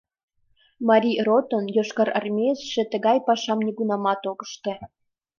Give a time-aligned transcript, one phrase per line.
[0.87, 4.73] Марий ротын йошкарармеецше тыгай пашам нигунамат ок ыште.